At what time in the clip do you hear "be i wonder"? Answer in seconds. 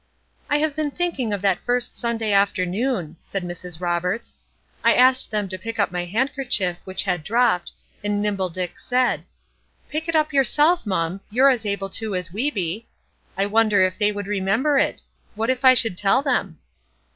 12.49-13.83